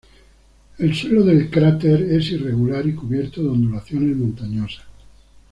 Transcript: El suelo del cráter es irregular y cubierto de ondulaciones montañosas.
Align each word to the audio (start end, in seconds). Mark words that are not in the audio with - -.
El 0.79 0.95
suelo 0.95 1.23
del 1.23 1.47
cráter 1.51 2.01
es 2.01 2.31
irregular 2.31 2.87
y 2.87 2.95
cubierto 2.95 3.43
de 3.43 3.49
ondulaciones 3.49 4.17
montañosas. 4.17 4.83